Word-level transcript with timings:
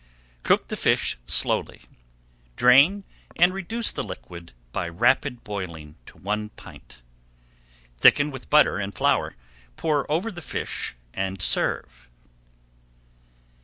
Cook 0.41 0.69
the 0.69 0.75
fish 0.75 1.15
slowly, 1.27 1.83
drain, 2.55 3.03
and 3.35 3.53
reduce 3.53 3.91
the 3.91 4.03
liquid 4.03 4.51
by 4.71 4.89
rapid 4.89 5.43
boiling 5.43 5.93
to 6.07 6.17
one 6.17 6.49
pint. 6.49 7.03
Thicken 7.99 8.31
with 8.31 8.49
butter 8.49 8.79
and 8.79 8.95
flour, 8.95 9.35
pour 9.75 10.11
over 10.11 10.31
the 10.31 10.41
fish, 10.41 10.95
and 11.13 11.39
serve. 11.39 12.09